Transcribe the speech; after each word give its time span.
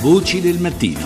Voci 0.00 0.40
del 0.40 0.60
mattino. 0.60 1.00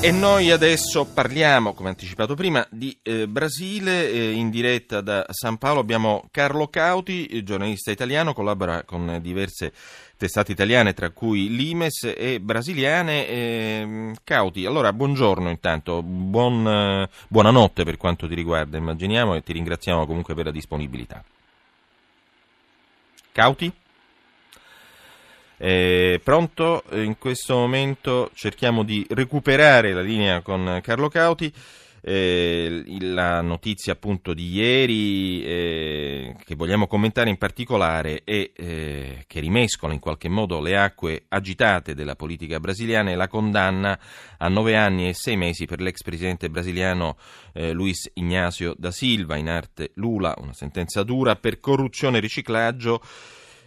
E 0.00 0.10
noi 0.10 0.50
adesso 0.50 1.04
parliamo, 1.04 1.74
come 1.74 1.90
anticipato 1.90 2.34
prima, 2.34 2.66
di 2.70 2.98
eh, 3.02 3.28
Brasile. 3.28 4.10
Eh, 4.10 4.30
in 4.30 4.48
diretta 4.48 5.02
da 5.02 5.26
San 5.28 5.58
Paolo 5.58 5.80
abbiamo 5.80 6.26
Carlo 6.30 6.68
Cauti, 6.68 7.42
giornalista 7.44 7.90
italiano, 7.90 8.32
collabora 8.32 8.82
con 8.84 9.18
diverse 9.20 9.74
testate 10.16 10.52
italiane, 10.52 10.94
tra 10.94 11.10
cui 11.10 11.54
l'Imes 11.54 12.14
e 12.16 12.40
brasiliane. 12.40 13.28
Eh, 13.28 14.12
Cauti, 14.24 14.64
allora 14.64 14.94
buongiorno 14.94 15.50
intanto, 15.50 16.02
buon, 16.02 16.66
eh, 16.66 17.08
buonanotte 17.28 17.84
per 17.84 17.98
quanto 17.98 18.26
ti 18.26 18.34
riguarda, 18.34 18.78
immaginiamo, 18.78 19.34
e 19.34 19.42
ti 19.42 19.52
ringraziamo 19.52 20.06
comunque 20.06 20.34
per 20.34 20.46
la 20.46 20.50
disponibilità. 20.50 21.22
Cauti? 23.32 23.70
Eh, 25.64 26.20
pronto? 26.24 26.82
In 26.90 27.18
questo 27.18 27.54
momento 27.54 28.32
cerchiamo 28.34 28.82
di 28.82 29.06
recuperare 29.10 29.92
la 29.92 30.00
linea 30.00 30.40
con 30.40 30.80
Carlo 30.82 31.08
Cauti. 31.08 31.52
Eh, 32.04 32.82
la 32.98 33.42
notizia 33.42 33.92
appunto 33.92 34.34
di 34.34 34.54
ieri 34.54 35.44
eh, 35.44 36.34
che 36.44 36.56
vogliamo 36.56 36.88
commentare 36.88 37.30
in 37.30 37.38
particolare 37.38 38.22
e 38.24 38.50
eh, 38.56 39.22
che 39.28 39.38
rimescola 39.38 39.92
in 39.92 40.00
qualche 40.00 40.28
modo 40.28 40.60
le 40.60 40.76
acque 40.76 41.26
agitate 41.28 41.94
della 41.94 42.16
politica 42.16 42.58
brasiliana 42.58 43.12
è 43.12 43.14
la 43.14 43.28
condanna 43.28 43.96
a 44.38 44.48
nove 44.48 44.74
anni 44.74 45.10
e 45.10 45.14
sei 45.14 45.36
mesi 45.36 45.66
per 45.66 45.80
l'ex 45.80 46.02
presidente 46.02 46.50
brasiliano 46.50 47.16
eh, 47.52 47.70
Luiz 47.70 48.10
Ignacio 48.14 48.74
da 48.76 48.90
Silva, 48.90 49.36
in 49.36 49.48
arte 49.48 49.92
Lula, 49.94 50.34
una 50.38 50.54
sentenza 50.54 51.04
dura 51.04 51.36
per 51.36 51.60
corruzione 51.60 52.16
e 52.16 52.20
riciclaggio 52.20 53.00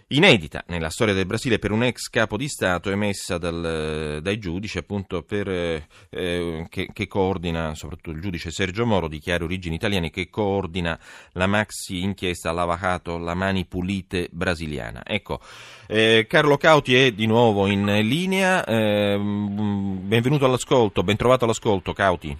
inedita 0.10 0.64
nella 0.68 0.92
storia 0.92 1.16
del 1.16 1.26
Brasile 1.26 1.58
per 1.58 1.72
un 1.72 1.84
ex 1.84 2.10
capo 2.10 2.38
di 2.38 2.48
Stato 2.48 2.92
emessa 2.92 3.40
dal, 3.40 4.20
dai 4.22 4.38
giudici 4.38 4.78
appunto 4.78 5.24
per, 5.24 5.48
eh, 5.48 6.66
che, 6.70 6.90
che, 6.94 7.08
coordina, 7.08 7.74
soprattutto 7.74 8.12
il 8.12 8.22
giudice 8.22 8.52
Sergio 8.52 8.86
Moro 8.86 9.08
di 9.08 9.18
chiare 9.18 9.44
origini 9.44 9.76
italiane, 9.76 10.12
che 10.12 10.30
coordina 10.30 11.00
la 11.32 11.48
maxi 11.48 12.04
inchiesta 12.04 12.52
Lavajato, 12.52 13.18
la 13.18 13.34
mani 13.34 13.66
pulite 13.66 14.28
brasiliana. 14.32 15.02
Ecco, 15.04 15.40
eh, 15.88 16.28
Carlo 16.30 16.58
Cauti 16.58 16.96
è 16.96 17.12
di 17.12 17.26
nuovo 17.26 17.66
in 17.66 17.86
linea, 17.86 18.64
eh, 18.64 19.18
benvenuto 19.18 20.46
all'ascolto, 20.46 21.04
ben 21.04 21.16
trovato 21.16 21.46
all'ascolto 21.46 21.94
Cauti. 21.94 22.38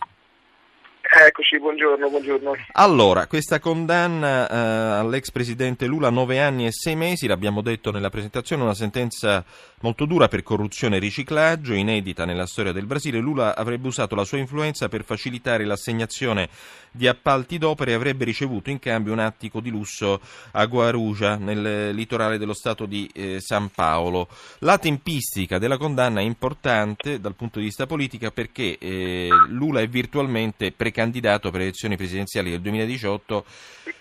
Eccoci, 1.18 1.58
buongiorno, 1.60 2.10
buongiorno. 2.10 2.52
Allora, 2.74 3.26
questa 3.28 3.60
condanna 3.60 4.50
eh, 4.50 5.00
all'ex 5.00 5.32
presidente 5.32 5.86
Lula, 5.86 6.10
nove 6.10 6.42
anni 6.42 6.66
e 6.66 6.74
sei 6.74 6.98
mesi, 6.98 7.26
l'abbiamo 7.26 7.62
detto 7.62 7.90
nella 7.90 8.10
presentazione, 8.10 8.64
una 8.64 8.74
sentenza 8.74 9.42
molto 9.80 10.04
dura 10.04 10.28
per 10.28 10.44
corruzione 10.44 10.98
e 10.98 11.00
riciclaggio, 11.00 11.74
inedita 11.74 12.26
nella 12.26 12.46
storia 12.46 12.74
del 12.74 12.86
Brasile. 12.86 13.20
Lula 13.20 13.56
avrebbe 13.56 13.88
usato 13.88 14.14
la 14.14 14.26
sua 14.26 14.40
influenza 14.40 14.90
per 14.90 15.06
facilitare 15.06 15.64
l'assegnazione 15.64 16.50
di 16.92 17.08
appalti 17.08 17.58
d'opere 17.58 17.92
e 17.92 17.94
avrebbe 17.94 18.26
ricevuto 18.26 18.70
in 18.70 18.80
cambio 18.80 19.14
un 19.14 19.20
attico 19.20 19.62
di 19.62 19.70
lusso 19.70 20.20
a 20.52 20.66
Guaruja, 20.66 21.38
nel 21.38 21.94
litorale 21.96 22.38
dello 22.38 22.54
stato 22.54 22.86
di 22.86 23.10
eh, 23.14 23.40
San 23.40 23.70
Paolo. 23.70 24.28
La 24.60 24.78
tempistica 24.78 25.60
della 25.60 25.78
condanna 25.78 26.20
è 26.20 26.24
importante 26.24 27.22
dal 27.22 27.36
punto 27.36 27.60
di 27.60 27.66
vista 27.66 27.86
politico 27.86 28.30
perché 28.32 28.78
eh, 28.78 29.30
Lula 29.48 29.80
è 29.80 29.88
virtualmente 29.88 30.74
precandidato 30.74 31.04
candidato 31.06 31.52
per 31.52 31.60
le 31.60 31.66
elezioni 31.68 31.96
presidenziali 31.96 32.50
del 32.50 32.62
2018 32.62 33.46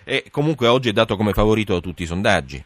e 0.04 0.24
comunque 0.30 0.66
oggi 0.68 0.88
è 0.88 0.92
dato 0.92 1.16
come 1.16 1.32
favorito 1.32 1.74
da 1.74 1.80
tutti 1.80 2.02
i 2.02 2.06
sondaggi. 2.06 2.64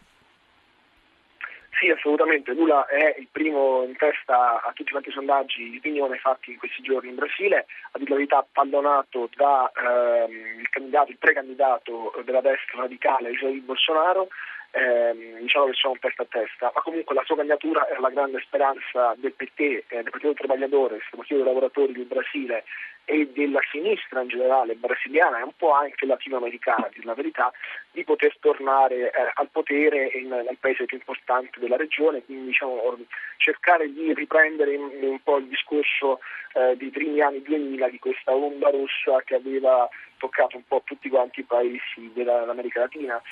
Sì, 1.78 1.90
assolutamente. 1.90 2.52
Lula 2.54 2.86
è 2.86 3.14
il 3.18 3.28
primo 3.30 3.84
in 3.84 3.96
testa 3.96 4.60
a 4.62 4.72
tutti 4.74 4.90
quanti 4.90 5.10
i 5.10 5.12
sondaggi 5.12 5.70
di 5.70 5.76
opinione 5.76 6.18
fatti 6.18 6.50
in 6.50 6.58
questi 6.58 6.82
giorni 6.82 7.10
in 7.10 7.14
Brasile, 7.14 7.66
a 7.92 7.98
dire 7.98 8.10
la 8.10 8.16
verità 8.16 8.38
abbandonato 8.38 9.28
da 9.36 9.70
ehm, 9.70 10.58
il, 10.58 11.04
il 11.08 11.16
precandidato 11.18 12.20
della 12.24 12.40
destra 12.40 12.80
radicale 12.80 13.30
Jair 13.30 13.60
Bolsonaro 13.62 14.26
ehm, 14.70 15.38
diciamo 15.40 15.66
che 15.66 15.72
sono 15.74 15.92
un 15.94 15.98
testa 15.98 16.22
a 16.22 16.26
testa, 16.28 16.72
ma 16.74 16.80
comunque 16.82 17.14
la 17.14 17.22
sua 17.24 17.36
candidatura 17.36 17.86
è 17.88 17.98
la 17.98 18.10
grande 18.10 18.40
speranza 18.40 19.14
del 19.16 19.32
PT, 19.32 19.60
eh, 19.60 19.84
del 19.88 20.10
Partito 20.10 20.34
Travagliatore, 20.34 20.96
del 20.96 21.04
Partito 21.10 21.36
dei 21.36 21.44
Lavoratori 21.44 21.92
del 21.92 22.04
Brasile 22.04 22.64
e 23.10 23.26
della 23.32 23.60
sinistra 23.70 24.20
in 24.20 24.28
generale 24.28 24.74
brasiliana 24.74 25.38
e 25.38 25.42
un 25.42 25.56
po' 25.56 25.72
anche 25.72 26.04
latinoamericana, 26.04 26.90
per 26.92 27.06
la 27.06 27.14
verità, 27.14 27.50
di 27.90 28.04
poter 28.04 28.36
tornare 28.38 29.10
eh, 29.10 29.32
al 29.32 29.48
potere 29.50 30.08
in, 30.08 30.28
nel 30.28 30.58
paese 30.60 30.84
più 30.84 30.98
importante 30.98 31.58
della 31.58 31.76
regione, 31.76 32.22
quindi 32.22 32.48
diciamo, 32.48 32.98
cercare 33.38 33.90
di 33.90 34.12
riprendere 34.12 34.76
un, 34.76 34.90
un 35.00 35.22
po' 35.22 35.38
il 35.38 35.46
discorso 35.46 36.20
eh, 36.52 36.76
dei 36.76 36.90
primi 36.90 37.22
anni 37.22 37.40
2000 37.40 37.88
di 37.88 37.98
questa 37.98 38.34
onda 38.34 38.68
rossa 38.68 39.22
che 39.24 39.36
aveva 39.36 39.88
toccato 40.18 40.56
un 40.56 40.66
po' 40.66 40.82
tutti 40.84 41.08
quanti 41.08 41.40
i 41.40 41.44
paesi 41.44 42.10
dell'America 42.12 42.80
Latina. 42.80 43.22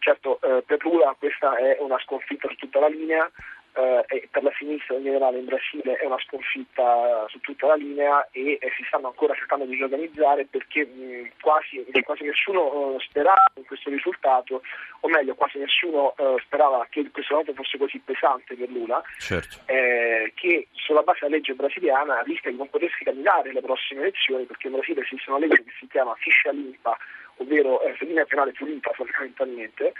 Certo, 0.00 0.40
eh, 0.40 0.62
per 0.62 0.82
Lula 0.82 1.14
questa 1.18 1.56
è 1.56 1.76
una 1.78 1.98
sconfitta 1.98 2.48
su 2.48 2.56
tutta 2.56 2.80
la 2.80 2.88
linea 2.88 3.30
eh, 3.74 4.04
e 4.08 4.28
per 4.30 4.42
la 4.42 4.52
sinistra 4.56 4.96
in 4.96 5.04
generale 5.04 5.38
in 5.38 5.44
Brasile 5.44 5.96
è 5.96 6.06
una 6.06 6.18
sconfitta 6.26 7.26
su 7.28 7.38
tutta 7.40 7.66
la 7.66 7.74
linea 7.74 8.26
e, 8.30 8.58
e 8.58 8.72
si 8.76 8.82
stanno 8.86 9.08
ancora 9.08 9.34
cercando 9.34 9.66
di 9.66 9.74
riorganizzare 9.74 10.46
perché 10.46 10.86
mh, 10.86 11.32
quasi, 11.40 11.84
quasi, 12.02 12.24
nessuno 12.24 12.96
eh, 12.96 13.00
sperava 13.06 13.52
in 13.56 13.66
questo 13.66 13.90
risultato, 13.90 14.62
o 15.00 15.08
meglio 15.08 15.34
quasi 15.34 15.58
nessuno 15.58 16.14
eh, 16.16 16.36
sperava 16.44 16.86
che 16.90 17.08
questo 17.12 17.36
voto 17.36 17.52
fosse 17.52 17.78
così 17.78 17.98
pesante 17.98 18.54
per 18.54 18.70
Lula, 18.70 19.02
certo. 19.18 19.58
Eh, 19.66 20.32
che 20.34 20.68
sulla 20.72 21.02
base 21.02 21.20
della 21.22 21.36
legge 21.36 21.54
brasiliana 21.54 22.22
rischia 22.22 22.50
di 22.50 22.56
non 22.56 22.70
potersi 22.70 23.04
candidare 23.04 23.50
alle 23.50 23.60
prossime 23.60 24.00
elezioni 24.00 24.44
perché 24.44 24.68
in 24.68 24.72
Brasile 24.72 25.02
esiste 25.02 25.30
una 25.30 25.40
legge 25.40 25.62
che 25.62 25.72
si 25.78 25.86
chiama 25.88 26.14
Fiscia 26.14 26.50
Limpa 26.50 26.96
ovvero 27.40 27.82
eh, 27.82 27.96
linea 28.00 28.24
penale 28.24 28.52
pulita 28.52 28.90
fondamentalmente, 28.92 29.92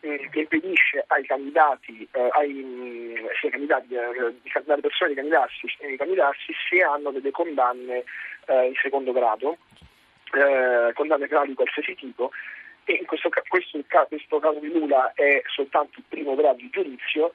eh, 0.00 0.28
che 0.30 0.40
impedisce 0.40 1.04
ai 1.08 1.24
candidati, 1.24 2.06
eh, 2.10 2.28
ai, 2.32 2.52
mm, 2.52 3.26
sia 3.40 3.50
candidati 3.50 3.94
eh, 3.94 3.98
alle 3.98 4.80
persone 4.80 5.10
di 5.10 5.16
candidarsi, 5.16 5.66
di 5.80 5.96
candidarsi 5.96 6.52
se 6.68 6.82
hanno 6.82 7.10
delle 7.10 7.30
condanne 7.30 8.04
eh, 8.46 8.66
in 8.66 8.74
secondo 8.80 9.12
grado, 9.12 9.58
eh, 10.34 10.92
condanne 10.94 11.26
penali 11.26 11.48
di 11.48 11.54
qualsiasi 11.54 11.94
tipo, 11.94 12.30
e 12.84 12.94
in 12.94 13.06
questo, 13.06 13.28
questo, 13.48 13.78
questo 14.08 14.38
caso 14.38 14.58
di 14.60 14.72
Lula 14.72 15.12
è 15.14 15.42
soltanto 15.46 15.98
il 15.98 16.04
primo 16.08 16.34
grado 16.34 16.56
di 16.56 16.70
giudizio, 16.70 17.32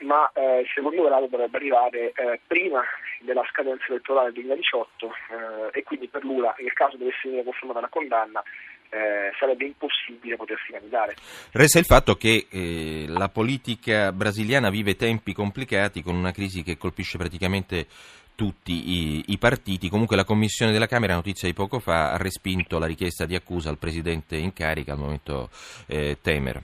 ma 0.00 0.30
eh, 0.34 0.60
il 0.60 0.66
secondo 0.74 1.02
grado 1.02 1.26
dovrebbe 1.26 1.56
arrivare 1.56 2.12
eh, 2.12 2.40
prima 2.46 2.82
della 3.20 3.44
scadenza 3.50 3.86
elettorale 3.88 4.32
del 4.32 4.44
2018 4.44 5.06
eh, 5.06 5.78
e 5.78 5.82
quindi 5.82 6.08
per 6.08 6.24
Lula, 6.24 6.54
nel 6.58 6.72
caso 6.72 6.96
dovesse 6.96 7.20
venire 7.24 7.44
confermata 7.44 7.80
la 7.80 7.88
condanna, 7.88 8.42
eh, 8.90 9.32
sarebbe 9.38 9.64
impossibile 9.64 10.36
potersi 10.36 10.72
candidare. 10.72 11.16
Resta 11.52 11.78
il 11.78 11.84
fatto 11.84 12.14
che 12.14 12.46
eh, 12.50 13.06
la 13.08 13.28
politica 13.28 14.12
brasiliana 14.12 14.70
vive 14.70 14.96
tempi 14.96 15.32
complicati 15.32 16.02
con 16.02 16.14
una 16.14 16.32
crisi 16.32 16.62
che 16.62 16.76
colpisce 16.76 17.18
praticamente 17.18 17.86
tutti 18.34 18.72
i, 18.72 19.24
i, 19.28 19.38
partiti. 19.38 19.88
Comunque 19.88 20.14
la 20.14 20.24
Commissione 20.24 20.70
della 20.70 20.86
Camera, 20.86 21.14
notizia 21.14 21.48
di 21.48 21.54
poco 21.54 21.78
fa, 21.80 22.12
ha 22.12 22.16
respinto 22.18 22.78
la 22.78 22.86
richiesta 22.86 23.24
di 23.24 23.34
accusa 23.34 23.70
al 23.70 23.78
Presidente 23.78 24.36
in 24.36 24.52
carica, 24.52 24.92
al 24.92 24.98
momento 24.98 25.48
eh, 25.86 26.18
Temer. 26.20 26.62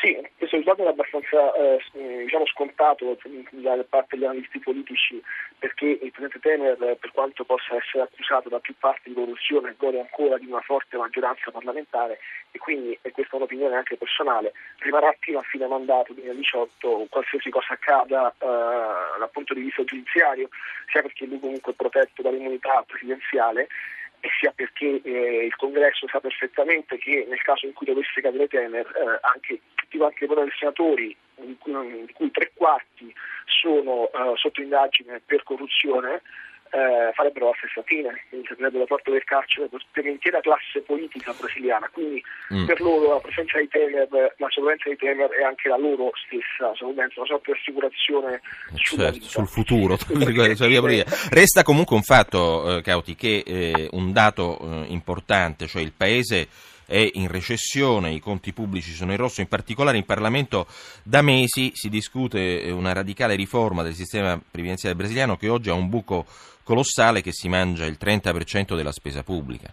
Sì, 0.00 0.14
questo 0.38 0.56
risultato 0.56 0.82
è 0.82 0.88
abbastanza 0.88 1.52
eh, 1.52 1.78
diciamo 2.24 2.46
scontato 2.46 3.18
da 3.50 3.84
parte 3.86 4.16
degli 4.16 4.24
analisti 4.24 4.58
politici 4.58 5.20
perché 5.58 5.84
il 5.84 6.10
Presidente 6.10 6.38
Temer, 6.38 6.96
per 6.96 7.12
quanto 7.12 7.44
possa 7.44 7.76
essere 7.76 8.04
accusato 8.04 8.48
da 8.48 8.60
più 8.60 8.74
parti 8.78 9.10
di 9.10 9.14
corruzione, 9.14 9.74
gode 9.76 10.00
ancora 10.00 10.38
di 10.38 10.46
una 10.46 10.62
forte 10.62 10.96
maggioranza 10.96 11.50
parlamentare 11.50 12.18
e 12.50 12.58
quindi, 12.58 12.98
e 13.02 13.10
questa 13.10 13.34
è 13.34 13.36
un'opinione 13.36 13.76
anche 13.76 13.98
personale, 13.98 14.54
rimarrà 14.78 15.14
fino 15.20 15.38
a 15.38 15.42
fine 15.42 15.66
mandato 15.66 16.14
2018 16.14 17.06
qualsiasi 17.10 17.50
cosa 17.50 17.74
accada 17.74 18.30
eh, 18.38 18.46
dal 19.18 19.30
punto 19.30 19.52
di 19.52 19.60
vista 19.60 19.84
giudiziario, 19.84 20.48
sia 20.90 21.02
perché 21.02 21.26
lui 21.26 21.40
comunque 21.40 21.72
è 21.72 21.76
protetto 21.76 22.22
dall'immunità 22.22 22.82
presidenziale 22.86 23.68
sia 24.38 24.52
perché 24.52 25.00
eh, 25.02 25.44
il 25.46 25.56
congresso 25.56 26.06
sa 26.08 26.20
perfettamente 26.20 26.98
che 26.98 27.24
nel 27.28 27.42
caso 27.42 27.66
in 27.66 27.72
cui 27.72 27.86
dovesse 27.86 28.20
cadere 28.20 28.48
Temer 28.48 28.86
eh, 28.86 29.18
anche 29.22 29.60
tutti 29.74 29.96
quanti 29.96 30.24
i 30.24 30.28
senatori 30.58 31.16
di 31.36 31.56
cui, 31.58 32.12
cui, 32.12 32.30
tre 32.30 32.52
quarti 32.54 33.14
sono 33.46 34.10
uh, 34.12 34.36
sotto 34.36 34.60
indagine 34.60 35.22
per 35.24 35.42
corruzione 35.42 36.22
eh, 36.70 37.10
farebbero 37.14 37.46
la 37.46 37.56
stessa 37.58 37.82
fine, 37.82 38.24
servirebbe 38.30 38.78
la 38.78 38.84
porta 38.84 39.10
del 39.10 39.24
carcere 39.24 39.68
per 39.68 40.04
l'intera 40.04 40.40
classe 40.40 40.80
politica 40.80 41.34
brasiliana. 41.38 41.88
Quindi 41.92 42.22
mm. 42.54 42.66
per 42.66 42.80
loro 42.80 43.14
la 43.14 43.20
presenza 43.20 43.58
di 43.58 43.68
Temer, 43.68 44.08
la 44.10 44.48
sopravvivenza 44.48 44.88
di 44.88 44.96
Temer 44.96 45.30
è 45.30 45.42
anche 45.42 45.68
la 45.68 45.76
loro 45.76 46.10
stessa 46.26 46.72
sopravvivenza, 46.74 47.20
una 47.20 47.28
sorta 47.28 47.52
di 47.52 47.58
assicurazione 47.58 48.40
certo, 48.74 49.20
sul 49.20 49.48
futuro. 49.48 49.98
Resta 51.30 51.62
comunque 51.62 51.96
un 51.96 52.02
fatto, 52.02 52.76
eh, 52.76 52.82
Cauti, 52.82 53.16
che 53.16 53.42
eh, 53.44 53.88
un 53.92 54.12
dato 54.12 54.58
eh, 54.60 54.84
importante, 54.88 55.66
cioè 55.66 55.82
il 55.82 55.92
paese 55.96 56.48
è 56.90 57.08
in 57.14 57.28
recessione, 57.28 58.12
i 58.12 58.18
conti 58.18 58.52
pubblici 58.52 58.92
sono 58.92 59.12
in 59.12 59.16
rosso, 59.16 59.40
in 59.40 59.46
particolare 59.46 59.96
in 59.96 60.04
Parlamento 60.04 60.66
da 61.04 61.22
mesi 61.22 61.70
si 61.72 61.88
discute 61.88 62.68
una 62.72 62.92
radicale 62.92 63.36
riforma 63.36 63.84
del 63.84 63.94
sistema 63.94 64.40
previdenziale 64.50 64.96
brasiliano 64.96 65.36
che 65.36 65.48
oggi 65.48 65.70
ha 65.70 65.74
un 65.74 65.88
buco 65.88 66.26
colossale 66.64 67.22
che 67.22 67.32
si 67.32 67.48
mangia 67.48 67.84
il 67.84 67.96
30% 68.00 68.74
della 68.74 68.90
spesa 68.90 69.22
pubblica 69.22 69.72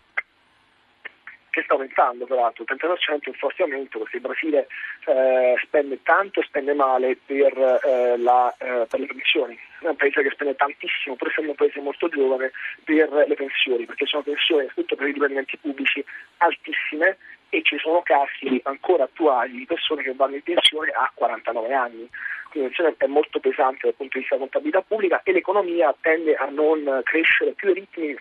che 1.57 1.63
sta 1.63 1.73
aumentando 1.73 2.25
peraltro, 2.25 2.63
il 2.67 2.77
30% 2.79 3.23
è 3.23 3.29
un 3.29 3.33
forte 3.33 3.63
aumento 3.63 3.97
perché 3.99 4.17
il 4.17 4.21
Brasile 4.21 4.67
eh, 5.05 5.55
spende 5.63 6.03
tanto 6.03 6.39
e 6.39 6.43
spende 6.43 6.73
male 6.75 7.17
per, 7.25 7.57
eh, 7.57 8.17
la, 8.17 8.53
eh, 8.59 8.85
per, 8.87 8.99
le 8.99 9.07
pensioni, 9.07 9.57
è 9.79 9.87
un 9.87 9.95
paese 9.95 10.21
che 10.21 10.29
spende 10.29 10.55
tantissimo, 10.55 11.15
pur 11.15 11.29
essendo 11.29 11.51
un 11.51 11.57
paese 11.57 11.79
molto 11.79 12.07
giovane, 12.09 12.51
per 12.83 13.09
le 13.27 13.33
pensioni, 13.33 13.85
perché 13.85 14.05
sono 14.05 14.21
pensioni 14.21 14.67
soprattutto 14.67 14.95
per 14.95 15.07
i 15.07 15.13
dipendenti 15.13 15.57
pubblici 15.57 16.05
altissime 16.37 17.17
e 17.49 17.61
ci 17.63 17.77
sono 17.79 18.01
casi 18.03 18.59
ancora 18.63 19.05
attuali 19.05 19.53
di 19.53 19.65
persone 19.65 20.03
che 20.03 20.13
vanno 20.13 20.35
in 20.35 20.43
pensione 20.43 20.91
a 20.91 21.09
49 21.13 21.73
anni. 21.73 22.09
Quindi 22.49 22.73
la 22.77 22.93
è 22.97 23.07
molto 23.07 23.39
pesante 23.39 23.79
dal 23.83 23.95
punto 23.95 24.13
di 24.13 24.19
vista 24.19 24.35
della 24.35 24.47
contabilità 24.47 24.81
pubblica 24.81 25.21
e 25.23 25.31
l'economia 25.31 25.95
tende 26.01 26.35
a 26.35 26.45
non 26.49 27.01
crescere 27.03 27.51
più 27.53 27.69
ai 27.69 27.73
ritmi 27.75 28.15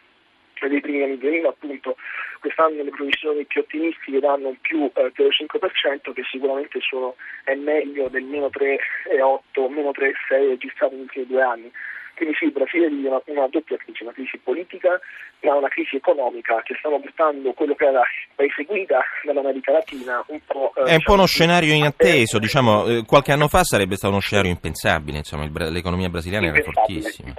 dei 0.69 0.81
primi 0.81 1.03
anni 1.03 1.19
2000 1.19 1.49
appunto 1.49 1.97
quest'anno 2.41 2.83
le 2.83 2.91
previsioni 2.91 3.45
più 3.45 3.61
ottimistiche 3.61 4.21
danno 4.21 4.49
un 4.49 4.61
più 4.61 4.91
eh, 4.95 5.13
0,5% 5.15 6.13
che 6.13 6.23
sicuramente 6.31 6.81
sono, 6.81 7.17
è 7.45 7.55
meglio 7.55 8.09
del 8.09 8.25
meno 8.25 8.47
3,8 8.47 9.71
meno 9.71 9.91
3,6 9.91 10.49
registrato 10.49 10.95
negli 10.95 11.03
ultimi 11.03 11.27
due 11.27 11.43
anni 11.43 11.71
quindi 12.17 12.35
sì, 12.37 12.45
il 12.47 12.53
Brasile 12.53 12.89
vive 12.89 13.09
una, 13.09 13.21
una, 13.27 13.47
doppia 13.49 13.77
crisi, 13.77 14.03
una 14.03 14.13
crisi 14.13 14.39
politica 14.39 14.99
ma 15.43 15.55
una 15.55 15.69
crisi 15.69 15.97
economica 15.97 16.63
che 16.63 16.75
stanno 16.79 16.99
portando 16.99 17.53
quello 17.53 17.75
che 17.75 17.85
era 17.85 18.01
il 18.01 18.33
paese 18.35 18.65
guida 18.65 19.01
dall'America 19.23 19.73
Latina 19.73 20.25
un 20.29 20.41
po'... 20.47 20.73
Eh, 20.77 20.79
è 20.79 20.81
un 20.81 20.85
diciamo, 20.85 21.03
po' 21.05 21.13
uno 21.13 21.27
scenario 21.27 21.75
inatteso, 21.75 22.39
diciamo, 22.39 22.87
eh, 22.87 23.05
qualche 23.05 23.33
anno 23.33 23.49
fa 23.49 23.63
sarebbe 23.65 23.97
stato 23.97 24.15
uno 24.15 24.23
scenario 24.23 24.51
impensabile, 24.51 25.19
insomma, 25.19 25.45
il, 25.45 25.53
l'economia 25.71 26.09
brasiliana 26.09 26.47
era 26.47 26.63
fortissima. 26.63 27.35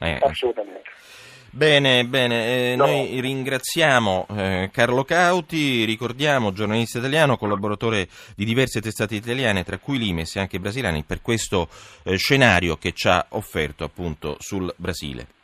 Eh. 0.00 0.18
Assolutamente. 0.22 0.82
Bene, 1.50 2.04
bene, 2.04 2.72
eh, 2.72 2.76
no. 2.76 2.86
noi 2.86 3.20
ringraziamo 3.20 4.26
eh, 4.36 4.70
Carlo 4.70 5.04
Cauti, 5.04 5.84
ricordiamo 5.84 6.52
giornalista 6.52 6.98
italiano, 6.98 7.38
collaboratore 7.38 8.08
di 8.36 8.44
diverse 8.44 8.82
testate 8.82 9.14
italiane, 9.14 9.64
tra 9.64 9.78
cui 9.78 9.98
l'Imes 9.98 10.36
e 10.36 10.40
anche 10.40 10.60
brasiliane, 10.60 11.04
per 11.04 11.22
questo 11.22 11.68
eh, 12.02 12.16
scenario 12.16 12.76
che 12.76 12.92
ci 12.92 13.08
ha 13.08 13.26
offerto 13.30 13.84
appunto 13.84 14.36
sul 14.40 14.72
Brasile. 14.76 15.37